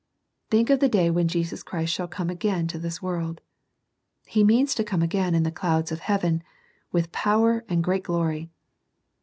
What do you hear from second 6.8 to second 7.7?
with power